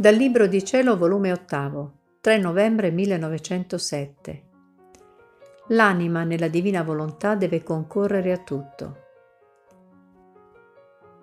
Dal 0.00 0.14
Libro 0.14 0.46
di 0.46 0.64
Cielo, 0.64 0.96
volume 0.96 1.32
8, 1.32 1.92
3 2.20 2.38
novembre 2.38 2.92
1907. 2.92 4.42
L'anima 5.70 6.22
nella 6.22 6.46
divina 6.46 6.84
volontà 6.84 7.34
deve 7.34 7.64
concorrere 7.64 8.30
a 8.30 8.38
tutto. 8.38 8.96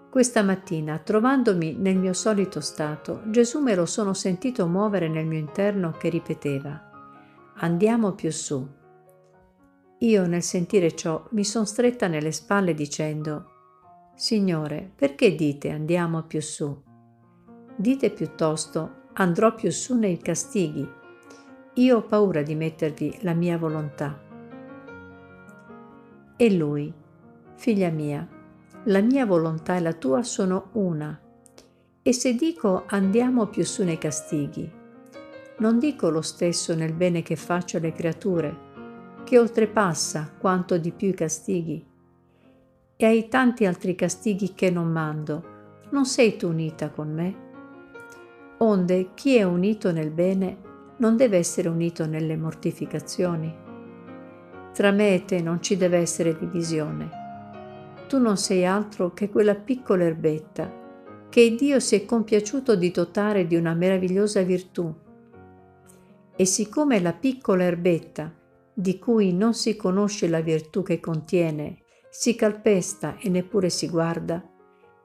Questa 0.10 0.44
mattina, 0.44 0.98
trovandomi 0.98 1.78
nel 1.78 1.96
mio 1.96 2.12
solito 2.12 2.60
stato, 2.60 3.22
Gesù 3.28 3.62
me 3.62 3.76
lo 3.76 3.86
sono 3.86 4.14
sentito 4.14 4.68
muovere 4.68 5.08
nel 5.08 5.26
mio 5.26 5.40
interno 5.40 5.92
che 5.92 6.10
ripeteva, 6.10 6.92
andiamo 7.60 8.12
più 8.12 8.30
su. 8.30 8.68
Io 10.00 10.28
nel 10.28 10.44
sentire 10.44 10.94
ciò 10.94 11.26
mi 11.30 11.46
son 11.46 11.66
stretta 11.66 12.08
nelle 12.08 12.34
spalle 12.34 12.74
dicendo, 12.74 13.52
Signore, 14.16 14.92
perché 14.94 15.34
dite 15.34 15.70
andiamo 15.70 16.24
più 16.24 16.42
su? 16.42 16.85
Dite 17.78 18.10
piuttosto 18.10 19.04
andrò 19.14 19.54
più 19.54 19.70
su 19.70 19.98
nei 19.98 20.18
castighi. 20.18 20.90
Io 21.74 21.98
ho 21.98 22.02
paura 22.04 22.42
di 22.42 22.56
mettervi 22.56 23.18
la 23.22 23.34
mia 23.34 23.58
volontà. 23.58 24.18
E 26.38 26.54
lui, 26.54 26.94
figlia 27.56 27.90
mia, 27.90 28.26
la 28.86 29.02
mia 29.02 29.26
volontà 29.26 29.76
e 29.76 29.82
la 29.82 29.92
tua 29.92 30.24
sono 30.24 30.70
una. 30.74 31.20
E 32.02 32.14
se 32.14 32.36
dico 32.36 32.84
andiamo 32.88 33.48
più 33.48 33.66
su 33.66 33.84
nei 33.84 33.98
castighi, 33.98 34.72
non 35.58 35.78
dico 35.78 36.10
lo 36.10 36.22
stesso 36.22 36.76
nel 36.76 36.94
bene 36.94 37.24
che 37.24 37.36
faccio 37.36 37.76
alle 37.76 37.92
creature, 37.92 38.58
che 39.26 39.38
oltrepassa 39.38 40.34
quanto 40.38 40.78
di 40.78 40.92
più 40.92 41.10
i 41.10 41.14
castighi. 41.14 41.86
E 42.96 43.06
ai 43.06 43.28
tanti 43.28 43.66
altri 43.66 43.96
castighi 43.96 44.54
che 44.54 44.70
non 44.70 44.90
mando, 44.90 45.44
non 45.90 46.06
sei 46.06 46.38
tu 46.38 46.48
unita 46.48 46.90
con 46.90 47.14
me? 47.14 47.45
Onde 48.68 49.10
chi 49.14 49.36
è 49.36 49.44
unito 49.44 49.92
nel 49.92 50.10
bene 50.10 50.58
non 50.98 51.16
deve 51.16 51.38
essere 51.38 51.70
unito 51.70 52.08
nelle 52.08 52.36
mortificazioni. 52.36 53.54
Tra 54.74 54.90
me 54.90 55.14
e 55.14 55.24
te 55.24 55.40
non 55.40 55.62
ci 55.62 55.78
deve 55.78 56.00
essere 56.00 56.36
divisione. 56.36 57.12
Tu 58.08 58.18
non 58.18 58.38
sei 58.38 58.66
altro 58.66 59.14
che 59.14 59.30
quella 59.30 59.54
piccola 59.54 60.06
erbetta 60.06 60.82
che 61.30 61.54
Dio 61.54 61.80
si 61.80 61.94
è 61.94 62.06
compiaciuto 62.06 62.76
di 62.76 62.90
dotare 62.90 63.46
di 63.46 63.56
una 63.56 63.76
meravigliosa 63.76 64.42
virtù. 64.42 64.92
E 66.36 66.46
siccome 66.46 67.00
la 67.00 67.14
piccola 67.14 67.66
erbetta, 67.66 68.34
di 68.74 68.98
cui 68.98 69.32
non 69.32 69.54
si 69.54 69.76
conosce 69.76 70.28
la 70.28 70.42
virtù 70.42 70.82
che 70.82 71.00
contiene, 71.00 71.82
si 72.10 72.34
calpesta 72.34 73.18
e 73.20 73.30
neppure 73.30 73.70
si 73.70 73.88
guarda, 73.88 74.44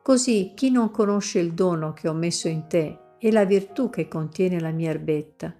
così 0.02 0.52
chi 0.54 0.70
non 0.70 0.90
conosce 0.90 1.40
il 1.40 1.52
dono 1.52 1.92
che 1.92 2.08
ho 2.08 2.14
messo 2.14 2.48
in 2.48 2.66
te 2.66 3.08
e 3.20 3.30
la 3.30 3.44
virtù 3.44 3.90
che 3.90 4.08
contiene 4.08 4.58
la 4.58 4.70
mia 4.70 4.90
erbetta 4.90 5.54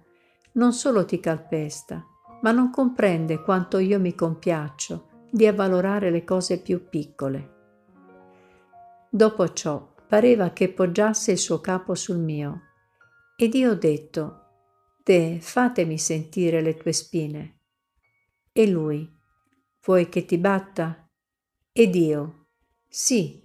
non 0.53 0.73
solo 0.73 1.05
ti 1.05 1.19
calpesta, 1.19 2.05
ma 2.41 2.51
non 2.51 2.71
comprende 2.71 3.41
quanto 3.41 3.77
io 3.77 3.99
mi 3.99 4.13
compiaccio 4.15 5.27
di 5.31 5.47
avvalorare 5.47 6.09
le 6.09 6.23
cose 6.25 6.59
più 6.59 6.89
piccole. 6.89 7.59
Dopo 9.09 9.53
ciò 9.53 9.93
pareva 10.07 10.49
che 10.49 10.69
poggiasse 10.73 11.31
il 11.31 11.37
suo 11.37 11.61
capo 11.61 11.95
sul 11.95 12.17
mio, 12.17 12.61
ed 13.37 13.53
io 13.53 13.71
ho 13.71 13.75
detto, 13.75 14.39
Te, 15.03 15.39
fatemi 15.41 15.97
sentire 15.97 16.61
le 16.61 16.75
tue 16.75 16.91
spine. 16.91 17.59
E 18.51 18.67
lui, 18.67 19.09
vuoi 19.83 20.09
che 20.09 20.25
ti 20.25 20.37
batta? 20.37 21.09
Ed 21.71 21.95
io, 21.95 22.47
sì, 22.87 23.40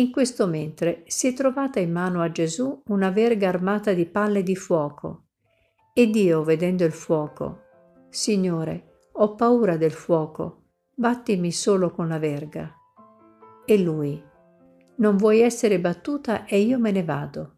in 0.00 0.12
questo 0.12 0.46
mentre 0.46 1.02
si 1.06 1.28
è 1.28 1.32
trovata 1.32 1.80
in 1.80 1.90
mano 1.90 2.22
a 2.22 2.30
Gesù 2.30 2.82
una 2.86 3.10
verga 3.10 3.48
armata 3.48 3.92
di 3.92 4.06
palle 4.06 4.42
di 4.42 4.54
fuoco. 4.54 5.24
Ed 5.92 6.14
io, 6.14 6.44
vedendo 6.44 6.84
il 6.84 6.92
fuoco, 6.92 7.62
Signore, 8.08 9.08
ho 9.12 9.34
paura 9.34 9.76
del 9.76 9.90
fuoco, 9.90 10.62
battimi 10.94 11.50
solo 11.50 11.90
con 11.90 12.06
la 12.06 12.18
verga. 12.18 12.72
E 13.64 13.78
lui, 13.78 14.22
non 14.96 15.16
vuoi 15.16 15.40
essere 15.40 15.80
battuta 15.80 16.46
e 16.46 16.60
io 16.60 16.78
me 16.78 16.92
ne 16.92 17.04
vado. 17.04 17.56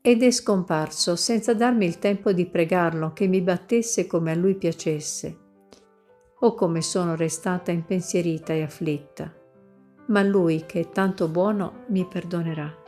Ed 0.00 0.22
è 0.22 0.30
scomparso 0.30 1.16
senza 1.16 1.52
darmi 1.52 1.84
il 1.84 1.98
tempo 1.98 2.32
di 2.32 2.46
pregarlo 2.46 3.12
che 3.12 3.26
mi 3.26 3.40
battesse 3.40 4.06
come 4.06 4.30
a 4.30 4.36
lui 4.36 4.54
piacesse. 4.54 5.36
O 6.40 6.54
come 6.54 6.80
sono 6.80 7.16
restata 7.16 7.72
impensierita 7.72 8.52
e 8.52 8.62
afflitta 8.62 9.32
ma 10.08 10.22
Lui 10.22 10.64
che 10.66 10.80
è 10.80 10.88
tanto 10.90 11.28
buono 11.28 11.84
mi 11.88 12.06
perdonerà. 12.06 12.86